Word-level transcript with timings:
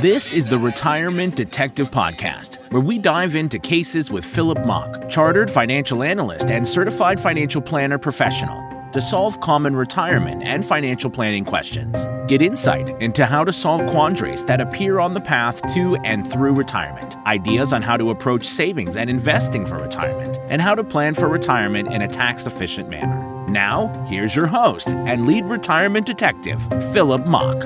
This 0.00 0.32
is 0.32 0.46
the 0.46 0.58
Retirement 0.58 1.36
Detective 1.36 1.90
Podcast, 1.90 2.58
where 2.70 2.82
we 2.82 2.98
dive 2.98 3.34
into 3.34 3.58
cases 3.58 4.10
with 4.10 4.24
Philip 4.24 4.64
Mock, 4.66 5.08
chartered 5.08 5.50
financial 5.50 6.02
analyst 6.02 6.48
and 6.48 6.68
certified 6.68 7.18
financial 7.18 7.60
planner 7.60 7.98
professional, 7.98 8.62
to 8.92 9.00
solve 9.00 9.40
common 9.40 9.74
retirement 9.74 10.42
and 10.44 10.64
financial 10.64 11.10
planning 11.10 11.44
questions. 11.44 12.06
Get 12.28 12.42
insight 12.42 12.88
into 13.02 13.26
how 13.26 13.42
to 13.44 13.52
solve 13.52 13.86
quandaries 13.86 14.44
that 14.44 14.60
appear 14.60 15.00
on 15.00 15.14
the 15.14 15.20
path 15.20 15.60
to 15.74 15.96
and 16.04 16.26
through 16.26 16.52
retirement, 16.52 17.16
ideas 17.26 17.72
on 17.72 17.82
how 17.82 17.96
to 17.96 18.10
approach 18.10 18.44
savings 18.44 18.96
and 18.96 19.10
investing 19.10 19.66
for 19.66 19.78
retirement, 19.78 20.38
and 20.48 20.62
how 20.62 20.74
to 20.74 20.84
plan 20.84 21.14
for 21.14 21.28
retirement 21.28 21.92
in 21.92 22.02
a 22.02 22.08
tax 22.08 22.46
efficient 22.46 22.88
manner. 22.88 23.35
Now, 23.48 24.04
here's 24.08 24.34
your 24.34 24.48
host 24.48 24.88
and 24.88 25.24
lead 25.24 25.44
retirement 25.44 26.04
detective, 26.04 26.60
Philip 26.92 27.28
Mock. 27.28 27.62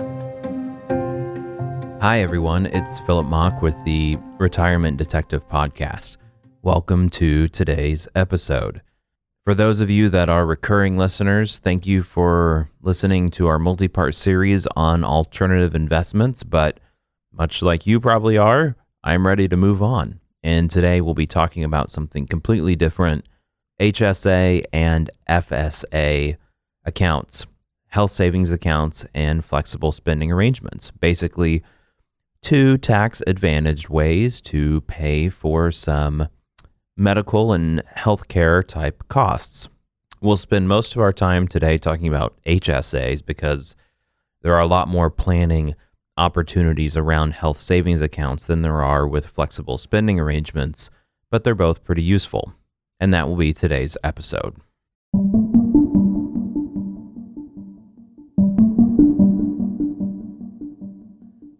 Hi, 2.02 2.20
everyone. 2.20 2.66
It's 2.66 3.00
Philip 3.00 3.26
Mock 3.26 3.62
with 3.62 3.82
the 3.86 4.18
Retirement 4.36 4.98
Detective 4.98 5.48
Podcast. 5.48 6.18
Welcome 6.60 7.08
to 7.10 7.48
today's 7.48 8.06
episode. 8.14 8.82
For 9.44 9.54
those 9.54 9.80
of 9.80 9.88
you 9.88 10.10
that 10.10 10.28
are 10.28 10.44
recurring 10.44 10.98
listeners, 10.98 11.58
thank 11.58 11.86
you 11.86 12.02
for 12.02 12.70
listening 12.82 13.30
to 13.30 13.46
our 13.46 13.58
multi 13.58 13.88
part 13.88 14.14
series 14.14 14.66
on 14.76 15.02
alternative 15.02 15.74
investments. 15.74 16.42
But 16.42 16.78
much 17.32 17.62
like 17.62 17.86
you 17.86 18.00
probably 18.00 18.36
are, 18.36 18.76
I'm 19.02 19.26
ready 19.26 19.48
to 19.48 19.56
move 19.56 19.82
on. 19.82 20.20
And 20.42 20.70
today 20.70 21.00
we'll 21.00 21.14
be 21.14 21.26
talking 21.26 21.64
about 21.64 21.90
something 21.90 22.26
completely 22.26 22.76
different 22.76 23.24
HSA 23.80 24.64
and 24.74 25.10
FSA 25.28 26.36
accounts, 26.84 27.46
health 27.88 28.10
savings 28.12 28.52
accounts, 28.52 29.06
and 29.14 29.42
flexible 29.42 29.90
spending 29.90 30.30
arrangements. 30.30 30.90
Basically, 30.90 31.62
two 32.42 32.76
tax 32.76 33.22
advantaged 33.26 33.88
ways 33.88 34.42
to 34.42 34.82
pay 34.82 35.30
for 35.30 35.72
some 35.72 36.28
medical 36.94 37.54
and 37.54 37.82
healthcare 37.96 38.64
type 38.66 39.02
costs. 39.08 39.70
We'll 40.20 40.36
spend 40.36 40.68
most 40.68 40.94
of 40.94 41.00
our 41.00 41.14
time 41.14 41.48
today 41.48 41.78
talking 41.78 42.06
about 42.06 42.36
HSAs 42.44 43.24
because 43.24 43.74
there 44.42 44.54
are 44.54 44.60
a 44.60 44.66
lot 44.66 44.88
more 44.88 45.08
planning 45.08 45.74
opportunities 46.18 46.98
around 46.98 47.32
health 47.32 47.56
savings 47.56 48.02
accounts 48.02 48.46
than 48.46 48.60
there 48.60 48.82
are 48.82 49.08
with 49.08 49.26
flexible 49.26 49.78
spending 49.78 50.20
arrangements, 50.20 50.90
but 51.30 51.44
they're 51.44 51.54
both 51.54 51.82
pretty 51.82 52.02
useful. 52.02 52.52
And 53.00 53.14
that 53.14 53.28
will 53.28 53.36
be 53.36 53.52
today's 53.52 53.96
episode. 54.04 54.56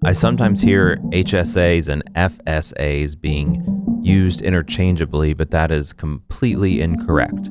I 0.04 0.12
sometimes 0.12 0.60
hear 0.60 0.96
HSAs 1.12 1.88
and 1.88 2.02
FSAs 2.14 3.20
being 3.20 3.64
used 4.02 4.42
interchangeably, 4.42 5.34
but 5.34 5.50
that 5.50 5.70
is 5.70 5.92
completely 5.92 6.80
incorrect. 6.80 7.50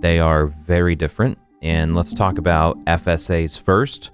They 0.00 0.18
are 0.18 0.46
very 0.46 0.94
different. 0.94 1.38
And 1.62 1.96
let's 1.96 2.12
talk 2.12 2.38
about 2.38 2.78
FSAs 2.84 3.58
first, 3.58 4.10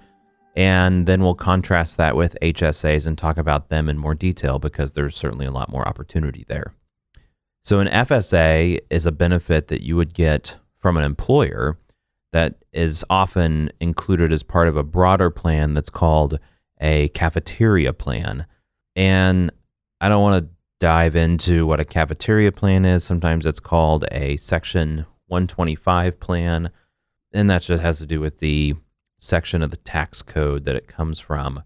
and 0.56 1.06
then 1.06 1.22
we'll 1.22 1.34
contrast 1.34 1.96
that 1.96 2.14
with 2.14 2.36
HSAs 2.40 3.06
and 3.06 3.18
talk 3.18 3.36
about 3.36 3.68
them 3.68 3.88
in 3.88 3.98
more 3.98 4.14
detail 4.14 4.58
because 4.58 4.92
there's 4.92 5.16
certainly 5.16 5.44
a 5.46 5.50
lot 5.50 5.68
more 5.68 5.86
opportunity 5.86 6.44
there. 6.48 6.74
So, 7.64 7.78
an 7.78 7.88
FSA 7.88 8.80
is 8.90 9.06
a 9.06 9.12
benefit 9.12 9.68
that 9.68 9.82
you 9.82 9.96
would 9.96 10.14
get 10.14 10.56
from 10.78 10.96
an 10.96 11.04
employer 11.04 11.78
that 12.32 12.56
is 12.72 13.04
often 13.08 13.70
included 13.78 14.32
as 14.32 14.42
part 14.42 14.68
of 14.68 14.76
a 14.76 14.82
broader 14.82 15.30
plan 15.30 15.74
that's 15.74 15.90
called 15.90 16.38
a 16.80 17.08
cafeteria 17.10 17.92
plan. 17.92 18.46
And 18.96 19.52
I 20.00 20.08
don't 20.08 20.22
want 20.22 20.44
to 20.44 20.50
dive 20.80 21.14
into 21.14 21.64
what 21.64 21.78
a 21.78 21.84
cafeteria 21.84 22.50
plan 22.50 22.84
is. 22.84 23.04
Sometimes 23.04 23.46
it's 23.46 23.60
called 23.60 24.04
a 24.10 24.36
Section 24.38 25.06
125 25.28 26.18
plan. 26.18 26.70
And 27.32 27.48
that 27.48 27.62
just 27.62 27.82
has 27.82 27.98
to 27.98 28.06
do 28.06 28.20
with 28.20 28.40
the 28.40 28.74
section 29.20 29.62
of 29.62 29.70
the 29.70 29.76
tax 29.76 30.22
code 30.22 30.64
that 30.64 30.74
it 30.74 30.88
comes 30.88 31.20
from. 31.20 31.62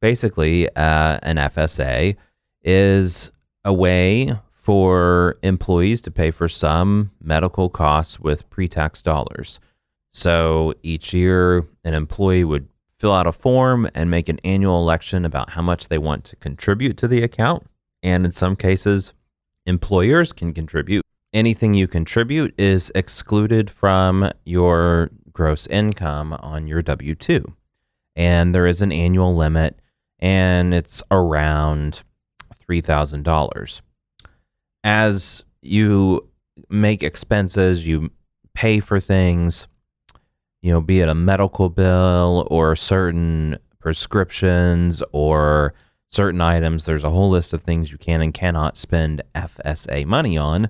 Basically, 0.00 0.68
uh, 0.76 1.18
an 1.22 1.36
FSA 1.36 2.16
is 2.62 3.32
a 3.64 3.72
way 3.72 4.38
for 4.60 5.38
employees 5.42 6.02
to 6.02 6.10
pay 6.10 6.30
for 6.30 6.48
some 6.48 7.10
medical 7.22 7.70
costs 7.70 8.20
with 8.20 8.48
pre 8.50 8.68
tax 8.68 9.00
dollars. 9.00 9.58
So 10.12 10.74
each 10.82 11.14
year, 11.14 11.66
an 11.84 11.94
employee 11.94 12.44
would 12.44 12.68
fill 12.98 13.12
out 13.12 13.26
a 13.26 13.32
form 13.32 13.88
and 13.94 14.10
make 14.10 14.28
an 14.28 14.38
annual 14.44 14.78
election 14.78 15.24
about 15.24 15.50
how 15.50 15.62
much 15.62 15.88
they 15.88 15.96
want 15.96 16.24
to 16.24 16.36
contribute 16.36 16.98
to 16.98 17.08
the 17.08 17.22
account. 17.22 17.66
And 18.02 18.26
in 18.26 18.32
some 18.32 18.56
cases, 18.56 19.14
employers 19.64 20.32
can 20.32 20.52
contribute. 20.52 21.04
Anything 21.32 21.74
you 21.74 21.86
contribute 21.86 22.54
is 22.58 22.92
excluded 22.94 23.70
from 23.70 24.30
your 24.44 25.10
gross 25.32 25.66
income 25.68 26.34
on 26.40 26.66
your 26.66 26.82
W 26.82 27.14
2. 27.14 27.54
And 28.16 28.54
there 28.54 28.66
is 28.66 28.82
an 28.82 28.92
annual 28.92 29.34
limit, 29.34 29.80
and 30.18 30.74
it's 30.74 31.02
around 31.10 32.02
$3,000. 32.68 33.80
As 34.82 35.44
you 35.62 36.28
make 36.68 37.02
expenses, 37.02 37.86
you 37.86 38.10
pay 38.54 38.80
for 38.80 39.00
things, 39.00 39.66
you 40.62 40.72
know, 40.72 40.80
be 40.80 41.00
it 41.00 41.08
a 41.08 41.14
medical 41.14 41.68
bill 41.68 42.46
or 42.50 42.76
certain 42.76 43.58
prescriptions 43.78 45.02
or 45.12 45.74
certain 46.06 46.40
items, 46.40 46.84
there's 46.84 47.04
a 47.04 47.10
whole 47.10 47.30
list 47.30 47.52
of 47.52 47.62
things 47.62 47.92
you 47.92 47.98
can 47.98 48.20
and 48.20 48.34
cannot 48.34 48.76
spend 48.76 49.22
FSA 49.34 50.04
money 50.06 50.36
on. 50.36 50.68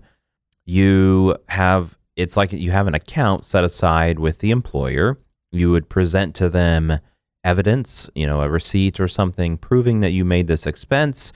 You 0.64 1.36
have, 1.48 1.98
it's 2.14 2.36
like 2.36 2.52
you 2.52 2.70
have 2.70 2.86
an 2.86 2.94
account 2.94 3.44
set 3.44 3.64
aside 3.64 4.18
with 4.18 4.38
the 4.38 4.50
employer. 4.50 5.18
You 5.50 5.70
would 5.72 5.88
present 5.88 6.34
to 6.36 6.48
them 6.48 7.00
evidence, 7.42 8.10
you 8.14 8.26
know, 8.26 8.42
a 8.42 8.50
receipt 8.50 9.00
or 9.00 9.08
something 9.08 9.56
proving 9.56 10.00
that 10.00 10.10
you 10.10 10.24
made 10.24 10.46
this 10.46 10.66
expense, 10.66 11.32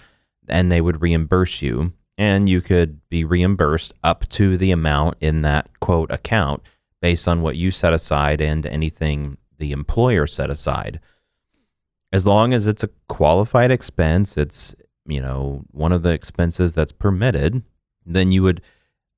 and 0.49 0.71
they 0.71 0.81
would 0.81 1.01
reimburse 1.01 1.63
you. 1.63 1.93
And 2.17 2.49
you 2.49 2.61
could 2.61 3.01
be 3.09 3.25
reimbursed 3.25 3.93
up 4.05 4.29
to 4.31 4.57
the 4.57 4.71
amount 4.71 5.17
in 5.21 5.43
that 5.43 5.81
quote 5.81 6.11
account 6.11 6.63
based 7.03 7.27
on 7.27 7.43
what 7.43 7.57
you 7.57 7.71
set 7.71 7.93
aside 7.93 8.41
and 8.41 8.65
anything 8.65 9.37
the 9.59 9.73
employer 9.73 10.27
set 10.27 10.51
aside. 10.51 11.01
As 12.13 12.27
long 12.27 12.53
as 12.53 12.67
it's 12.67 12.85
a 12.85 12.91
qualified 13.09 13.71
expense, 13.71 14.37
it's 14.37 14.75
you 15.07 15.21
know 15.21 15.65
one 15.71 15.93
of 15.93 16.03
the 16.03 16.13
expenses 16.13 16.73
that's 16.73 16.93
permitted, 16.93 17.63
then 18.07 18.31
you 18.31 18.43
would 18.43 18.63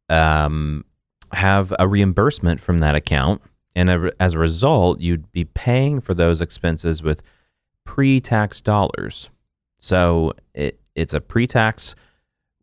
um, 0.08 0.84
have 1.32 1.72
a 1.78 1.86
reimbursement 1.86 2.60
from 2.60 2.78
that 2.78 2.94
account, 2.94 3.42
and 3.74 4.10
as 4.18 4.34
a 4.34 4.38
result, 4.38 5.00
you'd 5.00 5.30
be 5.32 5.44
paying 5.44 6.00
for 6.00 6.14
those 6.14 6.40
expenses 6.40 7.02
with 7.02 7.22
pre-tax 7.84 8.60
dollars. 8.60 9.30
So 9.78 10.32
it, 10.54 10.80
it's 10.94 11.14
a 11.14 11.20
pre-tax 11.20 11.94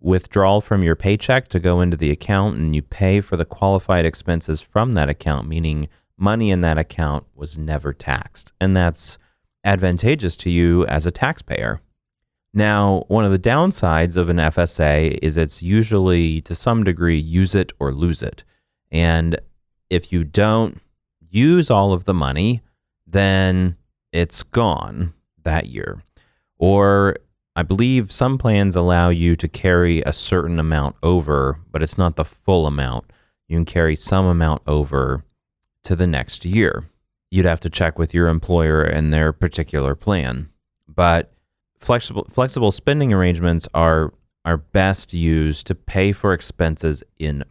withdrawal 0.04 0.62
from 0.62 0.84
your 0.84 0.96
paycheck 0.96 1.48
to 1.48 1.60
go 1.60 1.82
into 1.82 1.98
the 1.98 2.12
account 2.12 2.58
and 2.58 2.76
you 2.76 2.82
pay 2.82 3.22
for 3.22 3.38
the 3.38 3.46
qualified 3.46 4.06
expenses 4.06 4.62
from 4.62 4.92
that 4.92 5.10
account, 5.10 5.48
meaning 5.48 5.88
money 6.18 6.52
in 6.52 6.62
that 6.62 6.78
account 6.78 7.26
was 7.34 7.58
never 7.58 7.94
taxed. 7.94 8.52
And 8.60 8.76
that's 8.76 9.18
advantageous 9.64 10.36
to 10.38 10.50
you 10.50 10.86
as 10.88 11.06
a 11.06 11.12
taxpayer. 11.12 11.82
Now, 12.54 13.06
one 13.08 13.26
of 13.26 13.32
the 13.32 13.40
downsides 13.40 14.16
of 14.16 14.30
an 14.30 14.38
FSA 14.38 15.18
is 15.22 15.38
it's 15.38 15.64
usually 15.64 16.42
to 16.42 16.54
some 16.54 16.84
degree 16.84 17.18
use 17.18 17.56
it 17.56 17.72
or 17.80 17.92
lose 17.92 18.22
it. 18.22 18.44
And 18.92 19.40
if 19.90 20.12
you 20.12 20.24
don't 20.24 20.80
use 21.20 21.72
all 21.72 21.94
of 21.94 22.04
the 22.04 22.14
money, 22.14 22.62
then 23.08 23.78
it's 24.12 24.44
gone 24.44 25.14
that 25.44 25.68
year. 25.68 26.04
Or 26.60 27.16
I 27.56 27.64
believe 27.64 28.12
some 28.12 28.38
plans 28.38 28.76
allow 28.76 29.10
you 29.10 29.36
to 29.36 29.48
carry 29.48 30.02
a 30.02 30.14
certain 30.14 30.60
amount 30.60 30.96
over, 31.04 31.60
but 31.72 31.84
it's 31.84 31.98
not 31.98 32.16
the 32.16 32.26
full 32.26 32.66
amount. 32.66 33.12
You 33.48 33.58
can 33.58 33.66
carry 33.66 33.96
some 33.96 34.26
amount 34.26 34.64
over 34.66 35.24
to 35.84 35.96
the 35.96 36.08
next 36.08 36.46
year. 36.46 36.86
You'd 37.30 37.46
have 37.46 37.60
to 37.62 37.70
check 37.70 38.00
with 38.00 38.14
your 38.14 38.28
employer 38.28 38.82
and 38.82 39.14
their 39.14 39.32
particular 39.34 39.94
plan. 39.94 40.50
But 40.88 41.34
flexible 41.80 42.26
flexible 42.32 42.72
spending 42.72 43.14
arrangements 43.14 43.68
are 43.74 44.14
are 44.46 44.58
best 44.58 45.14
used 45.14 45.68
to 45.68 45.76
pay 45.76 46.12
for 46.12 46.34
expenses 46.34 47.04
in 47.20 47.44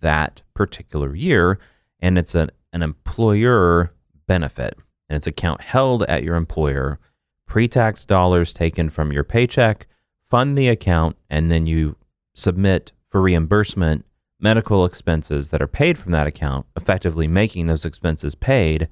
that 0.00 0.42
particular 0.54 1.14
year 1.14 1.58
and 2.00 2.18
it's 2.18 2.34
an, 2.34 2.50
an 2.72 2.82
employer 2.82 3.92
benefit 4.26 4.76
and 5.08 5.16
it's 5.16 5.26
account 5.26 5.60
held 5.60 6.02
at 6.04 6.22
your 6.22 6.36
employer 6.36 6.98
pre 7.48 7.66
tax 7.66 8.04
dollars 8.04 8.52
taken 8.52 8.90
from 8.90 9.12
your 9.12 9.24
paycheck, 9.24 9.88
fund 10.22 10.56
the 10.56 10.68
account, 10.68 11.16
and 11.28 11.50
then 11.50 11.66
you 11.66 11.96
submit 12.34 12.92
for 13.10 13.20
reimbursement 13.20 14.04
medical 14.38 14.84
expenses 14.84 15.48
that 15.48 15.60
are 15.60 15.66
paid 15.66 15.98
from 15.98 16.12
that 16.12 16.28
account, 16.28 16.66
effectively 16.76 17.26
making 17.26 17.66
those 17.66 17.84
expenses 17.84 18.36
paid 18.36 18.88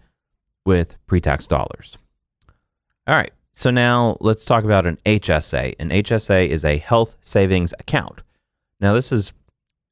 with 0.65 0.97
pre 1.07 1.21
tax 1.21 1.47
dollars. 1.47 1.97
All 3.07 3.15
right, 3.15 3.33
so 3.55 3.71
now 3.71 4.17
let's 4.21 4.45
talk 4.45 4.65
about 4.65 4.87
an 4.87 4.99
HSA. 5.07 5.75
An 5.79 5.91
HSA 5.91 6.49
is 6.49 6.65
a 6.65 6.79
health 6.79 7.17
savings 7.21 7.73
account. 7.79 8.23
Now, 8.81 8.95
this 8.95 9.13
is 9.13 9.33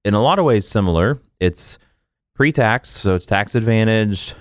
in 0.05 0.15
a 0.15 0.23
lot 0.23 0.39
of 0.39 0.45
ways 0.45 0.67
similar. 0.67 1.21
It's 1.39 1.79
pre 2.35 2.51
tax, 2.51 2.89
so 2.89 3.15
it's 3.15 3.27
tax 3.27 3.55
advantaged, 3.55 4.35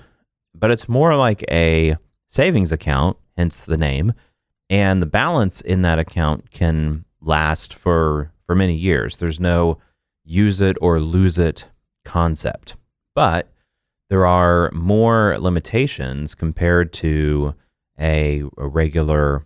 but 0.54 0.70
it's 0.70 0.88
more 0.88 1.14
like 1.14 1.44
a 1.50 1.96
savings 2.28 2.72
account, 2.72 3.16
hence 3.36 3.64
the 3.64 3.76
name. 3.76 4.12
And 4.70 5.02
the 5.02 5.06
balance 5.06 5.60
in 5.60 5.82
that 5.82 5.98
account 5.98 6.50
can 6.50 7.04
last 7.20 7.74
for, 7.74 8.32
for 8.46 8.54
many 8.54 8.74
years. 8.74 9.16
There's 9.16 9.40
no 9.40 9.78
use 10.24 10.60
it 10.60 10.76
or 10.80 11.00
lose 11.00 11.38
it 11.38 11.68
concept. 12.04 12.76
But 13.14 13.48
there 14.10 14.26
are 14.26 14.70
more 14.72 15.36
limitations 15.38 16.34
compared 16.34 16.92
to 16.94 17.54
a, 17.98 18.42
a 18.56 18.68
regular 18.68 19.44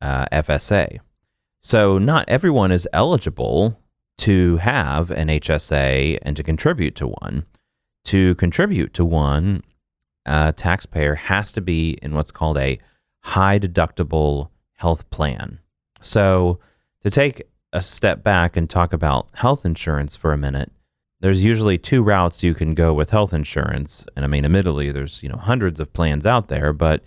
uh, 0.00 0.26
FSA. 0.32 0.98
So, 1.60 1.98
not 1.98 2.28
everyone 2.28 2.70
is 2.70 2.88
eligible 2.92 3.80
to 4.18 4.56
have 4.58 5.10
an 5.10 5.28
HSA 5.28 6.18
and 6.22 6.36
to 6.36 6.42
contribute 6.42 6.94
to 6.96 7.08
one. 7.08 7.46
To 8.06 8.34
contribute 8.36 8.94
to 8.94 9.04
one, 9.04 9.62
a 10.24 10.52
taxpayer 10.52 11.14
has 11.14 11.52
to 11.52 11.60
be 11.60 11.98
in 12.02 12.14
what's 12.14 12.30
called 12.30 12.58
a 12.58 12.78
high 13.20 13.58
deductible 13.58 14.50
health 14.74 15.08
plan. 15.10 15.58
So, 16.00 16.60
to 17.02 17.10
take 17.10 17.42
a 17.72 17.82
step 17.82 18.22
back 18.22 18.56
and 18.56 18.68
talk 18.68 18.92
about 18.92 19.28
health 19.34 19.64
insurance 19.64 20.16
for 20.16 20.32
a 20.32 20.38
minute, 20.38 20.72
there's 21.20 21.42
usually 21.42 21.78
two 21.78 22.02
routes 22.02 22.42
you 22.42 22.54
can 22.54 22.74
go 22.74 22.94
with 22.94 23.10
health 23.10 23.32
insurance. 23.32 24.04
And 24.14 24.24
I 24.24 24.28
mean, 24.28 24.44
admittedly, 24.44 24.92
there's, 24.92 25.22
you 25.22 25.28
know, 25.28 25.36
hundreds 25.36 25.80
of 25.80 25.92
plans 25.92 26.26
out 26.26 26.48
there, 26.48 26.72
but 26.72 27.02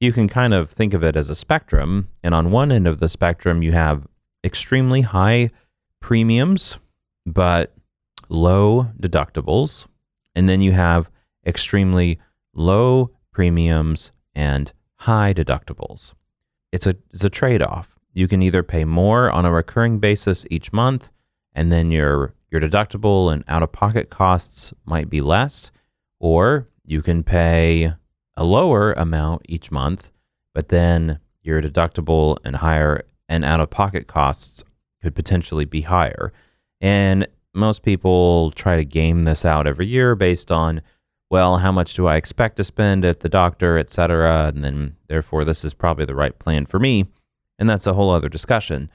you 0.00 0.12
can 0.12 0.28
kind 0.28 0.52
of 0.52 0.70
think 0.70 0.94
of 0.94 1.04
it 1.04 1.16
as 1.16 1.30
a 1.30 1.36
spectrum. 1.36 2.08
And 2.22 2.34
on 2.34 2.50
one 2.50 2.72
end 2.72 2.88
of 2.88 2.98
the 2.98 3.08
spectrum, 3.08 3.62
you 3.62 3.72
have 3.72 4.06
extremely 4.44 5.02
high 5.02 5.50
premiums, 6.00 6.78
but 7.24 7.72
low 8.28 8.88
deductibles. 9.00 9.86
And 10.34 10.48
then 10.48 10.60
you 10.60 10.72
have 10.72 11.08
extremely 11.46 12.18
low 12.54 13.10
premiums 13.32 14.10
and 14.34 14.72
high 15.02 15.34
deductibles. 15.34 16.14
It's 16.70 16.86
a, 16.86 16.94
it's 17.12 17.24
a 17.24 17.30
trade 17.30 17.62
off. 17.62 17.98
You 18.12 18.28
can 18.28 18.42
either 18.42 18.62
pay 18.62 18.84
more 18.84 19.30
on 19.30 19.44
a 19.44 19.52
recurring 19.52 19.98
basis 19.98 20.46
each 20.50 20.72
month, 20.72 21.10
and 21.54 21.72
then 21.72 21.90
your 21.90 22.34
your 22.50 22.60
deductible 22.60 23.32
and 23.32 23.42
out 23.48 23.62
of 23.62 23.72
pocket 23.72 24.10
costs 24.10 24.74
might 24.84 25.08
be 25.08 25.22
less, 25.22 25.70
or 26.20 26.68
you 26.84 27.00
can 27.00 27.22
pay 27.22 27.94
a 28.36 28.44
lower 28.44 28.92
amount 28.92 29.42
each 29.48 29.70
month, 29.70 30.12
but 30.54 30.68
then 30.68 31.18
your 31.42 31.62
deductible 31.62 32.36
and 32.44 32.56
higher 32.56 33.04
and 33.28 33.44
out 33.44 33.60
of 33.60 33.70
pocket 33.70 34.06
costs 34.06 34.62
could 35.02 35.14
potentially 35.14 35.64
be 35.64 35.80
higher. 35.80 36.32
And 36.80 37.26
most 37.54 37.82
people 37.82 38.50
try 38.50 38.76
to 38.76 38.84
game 38.84 39.24
this 39.24 39.44
out 39.44 39.66
every 39.66 39.86
year 39.86 40.14
based 40.14 40.52
on, 40.52 40.82
well, 41.32 41.56
how 41.56 41.72
much 41.72 41.94
do 41.94 42.06
I 42.06 42.16
expect 42.16 42.56
to 42.56 42.64
spend 42.64 43.06
at 43.06 43.20
the 43.20 43.28
doctor, 43.30 43.78
et 43.78 43.88
cetera? 43.88 44.48
And 44.48 44.62
then 44.62 44.96
therefore, 45.08 45.46
this 45.46 45.64
is 45.64 45.72
probably 45.72 46.04
the 46.04 46.14
right 46.14 46.38
plan 46.38 46.66
for 46.66 46.78
me. 46.78 47.06
And 47.58 47.70
that's 47.70 47.86
a 47.86 47.94
whole 47.94 48.10
other 48.10 48.28
discussion. 48.28 48.90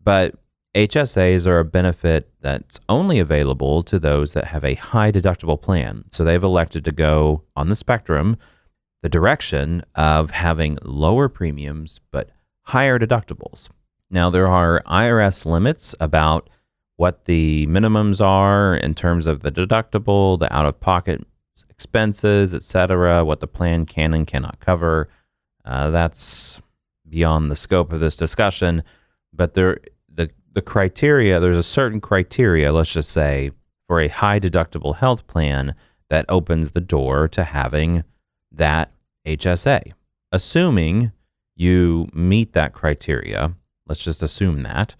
But 0.00 0.36
HSAs 0.76 1.44
are 1.44 1.58
a 1.58 1.64
benefit 1.64 2.30
that's 2.40 2.78
only 2.88 3.18
available 3.18 3.82
to 3.82 3.98
those 3.98 4.32
that 4.32 4.44
have 4.44 4.64
a 4.64 4.76
high 4.76 5.10
deductible 5.10 5.60
plan. 5.60 6.04
So 6.12 6.22
they've 6.22 6.40
elected 6.40 6.84
to 6.84 6.92
go 6.92 7.42
on 7.56 7.68
the 7.68 7.74
spectrum, 7.74 8.36
the 9.02 9.08
direction 9.08 9.82
of 9.96 10.30
having 10.30 10.78
lower 10.84 11.28
premiums 11.28 11.98
but 12.12 12.30
higher 12.60 12.96
deductibles. 12.96 13.68
Now, 14.08 14.30
there 14.30 14.46
are 14.46 14.84
IRS 14.86 15.44
limits 15.44 15.96
about 15.98 16.48
what 16.94 17.24
the 17.24 17.66
minimums 17.66 18.24
are 18.24 18.76
in 18.76 18.94
terms 18.94 19.26
of 19.26 19.40
the 19.40 19.50
deductible, 19.50 20.38
the 20.38 20.54
out 20.54 20.66
of 20.66 20.78
pocket 20.78 21.26
expenses, 21.68 22.54
etc., 22.54 23.24
what 23.24 23.40
the 23.40 23.46
plan 23.46 23.86
can 23.86 24.14
and 24.14 24.26
cannot 24.26 24.60
cover. 24.60 25.08
Uh, 25.64 25.90
that's 25.90 26.60
beyond 27.08 27.50
the 27.50 27.56
scope 27.56 27.92
of 27.92 28.00
this 28.00 28.16
discussion, 28.16 28.82
but 29.32 29.54
there 29.54 29.78
the 30.54 30.62
criteria, 30.62 31.40
there's 31.40 31.56
a 31.56 31.62
certain 31.62 32.00
criteria, 32.00 32.72
let's 32.72 32.92
just 32.92 33.10
say, 33.10 33.50
for 33.86 34.00
a 34.00 34.08
high 34.08 34.38
deductible 34.38 34.96
health 34.96 35.26
plan 35.26 35.74
that 36.10 36.26
opens 36.28 36.72
the 36.72 36.80
door 36.80 37.28
to 37.28 37.44
having 37.44 38.04
that 38.50 38.92
HSA. 39.26 39.92
Assuming 40.30 41.12
you 41.54 42.08
meet 42.12 42.52
that 42.52 42.72
criteria, 42.72 43.54
let's 43.86 44.04
just 44.04 44.22
assume 44.22 44.62
that, 44.62 44.94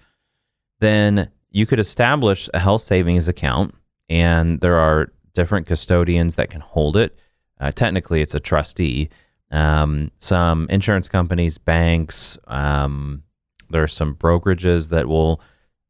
then 0.80 1.30
you 1.50 1.66
could 1.66 1.80
establish 1.80 2.48
a 2.54 2.58
health 2.58 2.82
savings 2.82 3.28
account, 3.28 3.74
and 4.08 4.60
there 4.60 4.76
are 4.76 5.11
different 5.32 5.66
custodians 5.66 6.36
that 6.36 6.50
can 6.50 6.60
hold 6.60 6.96
it. 6.96 7.18
Uh, 7.60 7.70
technically, 7.70 8.22
it's 8.22 8.34
a 8.34 8.40
trustee. 8.40 9.08
Um, 9.50 10.10
some 10.18 10.66
insurance 10.70 11.08
companies, 11.08 11.58
banks, 11.58 12.38
um, 12.46 13.22
there 13.70 13.82
are 13.82 13.88
some 13.88 14.14
brokerages 14.14 14.90
that 14.90 15.08
will 15.08 15.40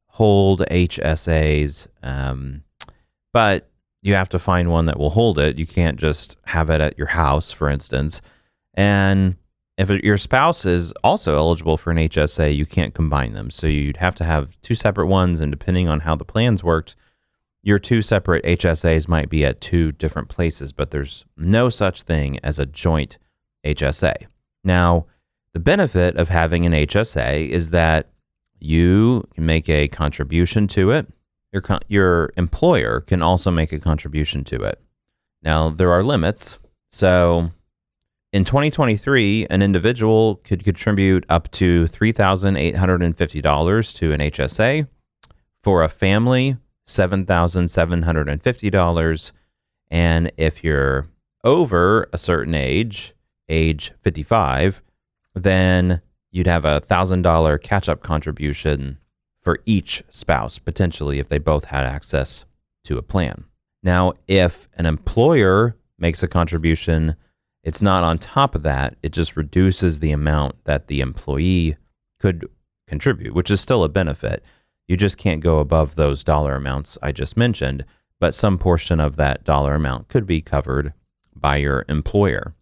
hold 0.07 0.61
HSAs, 0.71 1.87
um, 2.03 2.63
but 3.33 3.71
you 4.03 4.15
have 4.15 4.29
to 4.31 4.39
find 4.39 4.71
one 4.71 4.87
that 4.87 4.99
will 4.99 5.11
hold 5.11 5.39
it. 5.39 5.59
You 5.59 5.67
can't 5.67 5.99
just 5.99 6.37
have 6.47 6.71
it 6.71 6.81
at 6.81 6.99
your 6.99 7.09
house, 7.09 7.53
for 7.53 7.69
instance. 7.69 8.21
And 8.75 9.37
if 9.79 9.91
your 9.91 10.17
spouse 10.17 10.67
is 10.67 10.93
also 11.05 11.37
eligible 11.37 11.77
for 11.77 11.91
an 11.91 11.97
HSA, 11.97 12.55
you 12.55 12.67
can't 12.67 12.95
combine 12.95 13.33
them. 13.33 13.51
So 13.51 13.67
you'd 13.67 13.99
have 13.99 14.15
to 14.17 14.25
have 14.25 14.61
two 14.61 14.75
separate 14.75 15.07
ones. 15.07 15.41
And 15.41 15.51
depending 15.51 15.89
on 15.89 16.01
how 16.01 16.15
the 16.15 16.25
plans 16.25 16.65
worked, 16.65 16.97
your 17.63 17.79
two 17.79 18.03
separate 18.03 18.45
HSAs 18.45 19.09
might 19.09 19.29
be 19.29 19.45
at 19.45 19.61
two 19.61 19.93
different 19.93 20.29
places, 20.29 20.73
but 20.73 20.91
there's 20.91 21.25
no 21.37 21.69
such 21.69 22.03
thing 22.03 22.41
as 22.43 22.59
a 22.59 22.67
joint 22.67 23.19
HSA. 23.65 24.27
Now, 24.65 25.07
the 25.53 25.61
benefit 25.61 26.17
of 26.17 26.29
having 26.29 26.67
an 26.67 26.73
HSA 26.73 27.49
is 27.49 27.71
that 27.71 28.09
you 28.59 29.29
make 29.37 29.69
a 29.69 29.87
contribution 29.89 30.67
to 30.69 30.91
it. 30.91 31.07
Your, 31.53 31.63
your 31.89 32.33
employer 32.37 33.01
can 33.01 33.23
also 33.23 33.51
make 33.51 33.73
a 33.73 33.79
contribution 33.79 34.45
to 34.45 34.63
it. 34.63 34.81
Now, 35.43 35.69
there 35.69 35.93
are 35.93 36.03
limits. 36.03 36.59
So, 36.91 37.51
in 38.33 38.45
2023, 38.45 39.49
an 39.51 39.61
individual 39.61 40.37
could 40.37 40.65
contribute 40.65 41.27
up 41.29 41.51
to 41.53 41.85
$3,850 41.85 43.95
to 43.97 44.13
an 44.13 44.21
HSA. 44.21 44.89
For 45.63 45.83
a 45.83 45.89
family, 45.89 46.57
$7,750. 46.93 49.33
And 49.91 50.33
if 50.37 50.63
you're 50.65 51.07
over 51.45 52.09
a 52.13 52.19
certain 52.19 52.55
age, 52.55 53.15
age 53.49 53.93
55, 54.03 54.83
then 55.35 56.01
you'd 56.31 56.47
have 56.47 56.65
a 56.65 56.79
thousand 56.81 57.23
dollar 57.23 57.59
catch 57.59 57.89
up 57.89 58.03
contribution 58.03 58.99
for 59.41 59.59
each 59.67 60.03
spouse, 60.09 60.59
potentially, 60.59 61.19
if 61.19 61.29
they 61.29 61.39
both 61.39 61.65
had 61.67 61.85
access 61.85 62.45
to 62.85 62.97
a 62.97 63.03
plan. 63.03 63.45
Now, 63.83 64.15
if 64.29 64.69
an 64.75 64.87
employer 64.87 65.77
makes 65.99 66.23
a 66.23 66.29
contribution, 66.29 67.17
it's 67.65 67.83
not 67.83 68.05
on 68.05 68.19
top 68.19 68.55
of 68.55 68.63
that, 68.63 68.97
it 69.03 69.13
just 69.13 69.37
reduces 69.37 69.99
the 69.99 70.13
amount 70.13 70.65
that 70.65 70.87
the 70.87 71.01
employee 71.01 71.77
could 72.21 72.49
contribute, 72.87 73.35
which 73.35 73.51
is 73.51 73.61
still 73.61 73.85
a 73.85 73.89
benefit. 73.89 74.45
You 74.93 74.99
just 74.99 75.17
can't 75.17 75.41
go 75.41 75.59
above 75.59 75.95
those 75.95 76.23
dollar 76.23 76.55
amounts 76.55 76.99
I 77.03 77.13
just 77.13 77.35
mentioned, 77.35 77.87
but 78.21 78.35
some 78.35 78.59
portion 78.59 79.01
of 79.01 79.17
that 79.17 79.43
dollar 79.43 79.75
amount 79.75 80.09
could 80.09 80.27
be 80.27 80.43
covered 80.43 80.93
by 81.35 81.57
your 81.57 81.87
employer. 81.89 82.55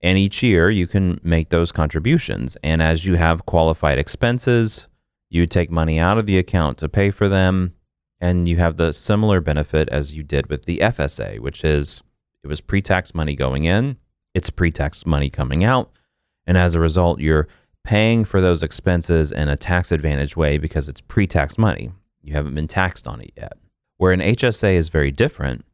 And 0.00 0.18
each 0.18 0.42
year 0.42 0.68
you 0.68 0.88
can 0.88 1.20
make 1.22 1.50
those 1.50 1.70
contributions. 1.70 2.56
And 2.60 2.82
as 2.82 3.04
you 3.04 3.14
have 3.14 3.46
qualified 3.46 4.00
expenses, 4.00 4.88
you 5.30 5.46
take 5.46 5.70
money 5.70 6.00
out 6.00 6.18
of 6.18 6.26
the 6.26 6.38
account 6.38 6.76
to 6.78 6.88
pay 6.88 7.12
for 7.12 7.28
them. 7.28 7.74
And 8.20 8.48
you 8.48 8.56
have 8.56 8.78
the 8.78 8.92
similar 8.92 9.40
benefit 9.40 9.88
as 9.90 10.12
you 10.12 10.24
did 10.24 10.50
with 10.50 10.64
the 10.64 10.78
FSA, 10.78 11.38
which 11.38 11.64
is 11.64 12.02
it 12.42 12.48
was 12.48 12.60
pre 12.60 12.82
tax 12.82 13.14
money 13.14 13.36
going 13.36 13.62
in, 13.62 13.96
it's 14.34 14.50
pre 14.50 14.72
tax 14.72 15.06
money 15.06 15.30
coming 15.30 15.62
out. 15.62 15.92
And 16.48 16.58
as 16.58 16.74
a 16.74 16.80
result, 16.80 17.20
you're 17.20 17.46
paying 17.86 18.24
for 18.24 18.40
those 18.40 18.64
expenses 18.64 19.30
in 19.30 19.48
a 19.48 19.56
tax 19.56 19.92
advantage 19.92 20.36
way 20.36 20.58
because 20.58 20.88
it's 20.88 21.00
pre 21.00 21.26
tax 21.26 21.56
money. 21.56 21.92
You 22.20 22.34
haven't 22.34 22.56
been 22.56 22.68
taxed 22.68 23.06
on 23.06 23.20
it 23.20 23.32
yet. 23.36 23.52
Where 23.96 24.12
an 24.12 24.20
HSA 24.20 24.74
is 24.74 24.88
very 24.88 25.12
different 25.12 25.64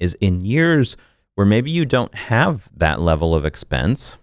is 0.00 0.14
in 0.20 0.40
years 0.40 0.96
where 1.36 1.46
maybe 1.46 1.70
you 1.70 1.84
don't 1.84 2.14
have 2.14 2.68
that 2.76 3.00
level 3.00 3.34
of 3.34 3.46
expense 3.46 4.18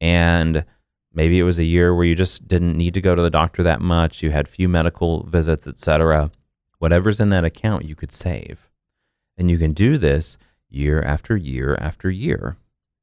and 0.00 0.64
maybe 1.14 1.38
it 1.38 1.44
was 1.44 1.58
a 1.58 1.64
year 1.64 1.94
where 1.94 2.04
you 2.04 2.16
just 2.16 2.48
didn't 2.48 2.76
need 2.76 2.94
to 2.94 3.00
go 3.00 3.14
to 3.14 3.22
the 3.22 3.30
doctor 3.30 3.62
that 3.62 3.80
much, 3.80 4.22
you 4.22 4.30
had 4.30 4.48
few 4.48 4.68
medical 4.68 5.22
visits, 5.24 5.68
etc. 5.68 6.32
Whatever's 6.78 7.20
in 7.20 7.30
that 7.30 7.44
account 7.44 7.84
you 7.84 7.94
could 7.94 8.12
save. 8.12 8.68
And 9.36 9.50
you 9.50 9.56
can 9.56 9.72
do 9.72 9.98
this 9.98 10.36
year 10.68 11.00
after 11.00 11.36
year 11.36 11.76
after 11.80 12.10
year. 12.10 12.56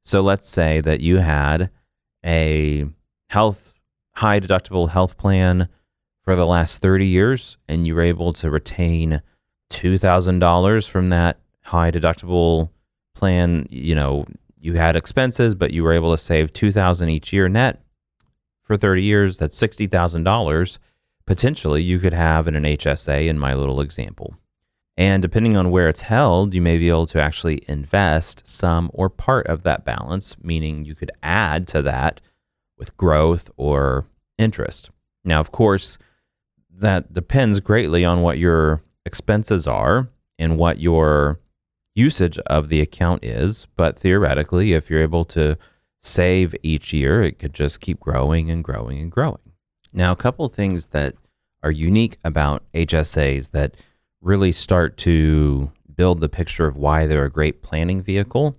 So 0.04 0.20
let's 0.20 0.48
say 0.48 0.82
that 0.82 1.00
you 1.00 1.16
had 1.18 1.70
a 2.24 2.84
health 3.30 3.72
high 4.16 4.40
deductible 4.40 4.90
health 4.90 5.16
plan 5.16 5.68
for 6.22 6.34
the 6.34 6.46
last 6.46 6.80
30 6.80 7.06
years 7.06 7.56
and 7.68 7.86
you 7.86 7.94
were 7.94 8.02
able 8.02 8.32
to 8.32 8.50
retain 8.50 9.22
$2,000 9.70 10.88
from 10.88 11.08
that 11.10 11.38
high 11.62 11.90
deductible 11.90 12.70
plan, 13.14 13.66
you 13.70 13.94
know, 13.94 14.26
you 14.58 14.74
had 14.74 14.96
expenses 14.96 15.54
but 15.54 15.72
you 15.72 15.82
were 15.82 15.92
able 15.92 16.10
to 16.10 16.18
save 16.18 16.52
2000 16.52 17.08
each 17.08 17.32
year 17.32 17.48
net 17.48 17.80
for 18.62 18.76
30 18.76 19.02
years, 19.02 19.38
that's 19.38 19.60
$60,000 19.60 20.78
potentially 21.26 21.82
you 21.82 21.98
could 21.98 22.14
have 22.14 22.48
in 22.48 22.56
an 22.56 22.64
HSA 22.64 23.26
in 23.26 23.38
my 23.38 23.52
little 23.54 23.80
example. 23.80 24.36
And 24.96 25.20
depending 25.20 25.56
on 25.56 25.70
where 25.70 25.88
it's 25.88 26.02
held, 26.02 26.54
you 26.54 26.62
may 26.62 26.78
be 26.78 26.88
able 26.88 27.06
to 27.08 27.20
actually 27.20 27.62
invest 27.68 28.48
some 28.48 28.90
or 28.94 29.10
part 29.10 29.46
of 29.46 29.62
that 29.64 29.84
balance, 29.84 30.36
meaning 30.42 30.84
you 30.84 30.94
could 30.94 31.10
add 31.22 31.68
to 31.68 31.82
that 31.82 32.20
with 32.78 32.96
growth 32.96 33.50
or 33.56 34.06
interest. 34.38 34.90
Now, 35.24 35.40
of 35.40 35.52
course, 35.52 35.98
that 36.70 37.12
depends 37.12 37.60
greatly 37.60 38.04
on 38.04 38.22
what 38.22 38.38
your 38.38 38.82
expenses 39.04 39.66
are 39.66 40.08
and 40.38 40.58
what 40.58 40.78
your 40.78 41.40
usage 41.94 42.38
of 42.40 42.68
the 42.68 42.80
account 42.80 43.24
is. 43.24 43.66
But 43.76 43.98
theoretically, 43.98 44.72
if 44.72 44.90
you're 44.90 45.00
able 45.00 45.24
to 45.26 45.56
save 46.02 46.54
each 46.62 46.92
year, 46.92 47.22
it 47.22 47.38
could 47.38 47.54
just 47.54 47.80
keep 47.80 47.98
growing 47.98 48.50
and 48.50 48.62
growing 48.62 49.00
and 49.00 49.10
growing. 49.10 49.38
Now, 49.92 50.12
a 50.12 50.16
couple 50.16 50.48
things 50.48 50.86
that 50.86 51.14
are 51.62 51.70
unique 51.70 52.18
about 52.22 52.62
HSAs 52.74 53.50
that 53.52 53.76
really 54.20 54.52
start 54.52 54.96
to 54.98 55.72
build 55.96 56.20
the 56.20 56.28
picture 56.28 56.66
of 56.66 56.76
why 56.76 57.06
they're 57.06 57.24
a 57.24 57.30
great 57.30 57.62
planning 57.62 58.02
vehicle. 58.02 58.56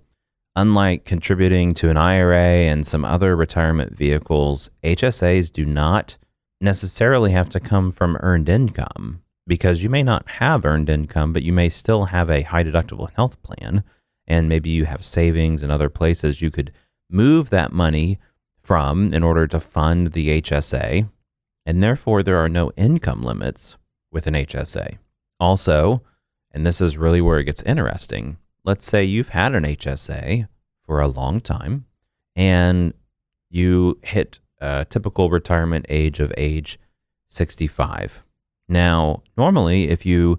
Unlike 0.60 1.04
contributing 1.04 1.72
to 1.74 1.88
an 1.88 1.96
IRA 1.96 2.66
and 2.66 2.84
some 2.84 3.04
other 3.04 3.36
retirement 3.36 3.96
vehicles, 3.96 4.70
HSAs 4.82 5.52
do 5.52 5.64
not 5.64 6.18
necessarily 6.60 7.30
have 7.30 7.48
to 7.50 7.60
come 7.60 7.92
from 7.92 8.18
earned 8.22 8.48
income 8.48 9.22
because 9.46 9.84
you 9.84 9.88
may 9.88 10.02
not 10.02 10.28
have 10.28 10.64
earned 10.64 10.90
income, 10.90 11.32
but 11.32 11.44
you 11.44 11.52
may 11.52 11.68
still 11.68 12.06
have 12.06 12.28
a 12.28 12.42
high 12.42 12.64
deductible 12.64 13.08
health 13.12 13.40
plan. 13.44 13.84
And 14.26 14.48
maybe 14.48 14.68
you 14.68 14.86
have 14.86 15.04
savings 15.04 15.62
in 15.62 15.70
other 15.70 15.88
places 15.88 16.42
you 16.42 16.50
could 16.50 16.72
move 17.08 17.50
that 17.50 17.70
money 17.70 18.18
from 18.60 19.14
in 19.14 19.22
order 19.22 19.46
to 19.46 19.60
fund 19.60 20.10
the 20.10 20.42
HSA. 20.42 21.08
And 21.66 21.84
therefore, 21.84 22.24
there 22.24 22.38
are 22.38 22.48
no 22.48 22.72
income 22.72 23.22
limits 23.22 23.78
with 24.10 24.26
an 24.26 24.34
HSA. 24.34 24.98
Also, 25.38 26.02
and 26.50 26.66
this 26.66 26.80
is 26.80 26.98
really 26.98 27.20
where 27.20 27.38
it 27.38 27.44
gets 27.44 27.62
interesting, 27.62 28.38
let's 28.68 28.84
say 28.84 29.02
you've 29.02 29.30
had 29.30 29.54
an 29.54 29.64
HSA 29.64 30.46
for 30.84 31.00
a 31.00 31.08
long 31.08 31.40
time 31.40 31.86
and 32.36 32.92
you 33.48 33.98
hit 34.02 34.40
a 34.60 34.84
typical 34.84 35.30
retirement 35.30 35.86
age 35.88 36.20
of 36.20 36.30
age 36.36 36.78
65. 37.30 38.22
Now, 38.68 39.22
normally, 39.38 39.88
if 39.88 40.04
you 40.04 40.38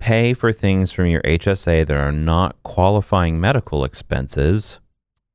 pay 0.00 0.34
for 0.34 0.52
things 0.52 0.90
from 0.90 1.06
your 1.06 1.22
HSA 1.22 1.86
that 1.86 1.96
are 1.96 2.10
not 2.10 2.60
qualifying 2.64 3.40
medical 3.40 3.84
expenses, 3.84 4.80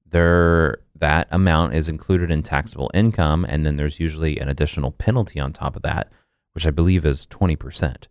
there 0.06 0.80
that 1.00 1.30
amount 1.32 1.76
is 1.76 1.88
included 1.88 2.30
in 2.30 2.44
taxable 2.44 2.92
income, 2.94 3.46
and 3.48 3.66
then 3.66 3.78
there's 3.78 4.02
usually 4.02 4.38
an 4.40 4.50
additional 4.50 4.92
penalty 4.92 5.40
on 5.40 5.54
top 5.54 5.78
of 5.78 5.82
that, 5.84 6.12
which 6.52 6.68
I 6.68 6.72
believe 6.72 7.06
is 7.06 7.26
20%. 7.28 8.08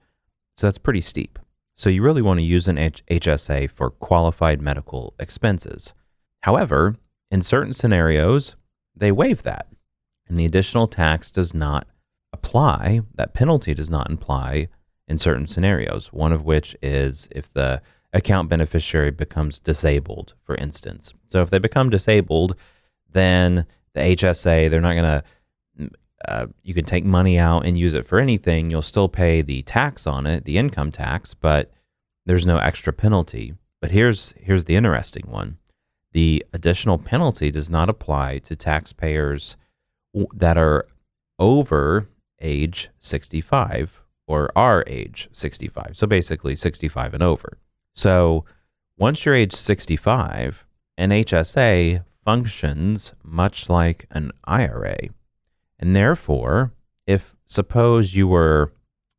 So 0.56 0.66
that's 0.66 0.78
pretty 0.78 1.02
steep. 1.02 1.38
So 1.74 1.90
you 1.90 2.02
really 2.02 2.22
want 2.22 2.38
to 2.38 2.44
use 2.44 2.68
an 2.68 2.78
H- 2.78 3.04
HSA 3.10 3.70
for 3.70 3.90
qualified 3.90 4.60
medical 4.60 5.14
expenses. 5.18 5.94
However, 6.42 6.96
in 7.30 7.42
certain 7.42 7.72
scenarios, 7.72 8.56
they 8.94 9.10
waive 9.10 9.42
that, 9.42 9.68
and 10.28 10.36
the 10.36 10.44
additional 10.44 10.86
tax 10.86 11.32
does 11.32 11.54
not 11.54 11.86
apply. 12.32 13.00
That 13.14 13.34
penalty 13.34 13.74
does 13.74 13.90
not 13.90 14.12
apply 14.12 14.68
in 15.08 15.18
certain 15.18 15.46
scenarios, 15.46 16.12
one 16.12 16.32
of 16.32 16.44
which 16.44 16.76
is 16.82 17.28
if 17.30 17.52
the 17.52 17.82
account 18.12 18.48
beneficiary 18.48 19.10
becomes 19.10 19.58
disabled, 19.58 20.34
for 20.42 20.54
instance. 20.56 21.14
So 21.26 21.42
if 21.42 21.50
they 21.50 21.58
become 21.58 21.90
disabled, 21.90 22.56
then 23.10 23.66
the 23.94 24.00
HSA, 24.00 24.70
they're 24.70 24.80
not 24.80 24.94
going 24.94 25.04
to, 25.04 25.24
uh, 26.28 26.46
you 26.62 26.74
can 26.74 26.84
take 26.84 27.04
money 27.04 27.38
out 27.38 27.64
and 27.66 27.78
use 27.78 27.94
it 27.94 28.06
for 28.06 28.18
anything. 28.18 28.70
You'll 28.70 28.82
still 28.82 29.08
pay 29.08 29.42
the 29.42 29.62
tax 29.62 30.06
on 30.06 30.26
it, 30.26 30.44
the 30.44 30.58
income 30.58 30.92
tax, 30.92 31.34
but 31.34 31.70
there's 32.26 32.46
no 32.46 32.58
extra 32.58 32.92
penalty. 32.92 33.54
But 33.80 33.90
here's 33.90 34.32
here's 34.38 34.64
the 34.64 34.76
interesting 34.76 35.24
one. 35.28 35.58
The 36.12 36.44
additional 36.52 36.98
penalty 36.98 37.50
does 37.50 37.70
not 37.70 37.88
apply 37.88 38.38
to 38.40 38.54
taxpayers 38.54 39.56
that 40.34 40.58
are 40.58 40.86
over 41.38 42.08
age 42.40 42.90
65 43.00 44.02
or 44.26 44.50
are 44.56 44.84
age 44.86 45.28
65. 45.32 45.92
So 45.94 46.06
basically 46.06 46.54
65 46.54 47.14
and 47.14 47.22
over. 47.22 47.58
So 47.94 48.44
once 48.96 49.24
you're 49.24 49.34
age 49.34 49.54
65, 49.54 50.64
an 50.96 51.10
HSA 51.10 52.04
functions 52.24 53.14
much 53.24 53.68
like 53.68 54.06
an 54.10 54.32
IRA. 54.44 55.08
And 55.82 55.96
therefore, 55.96 56.72
if 57.08 57.34
suppose 57.44 58.14
you 58.14 58.28
were 58.28 58.72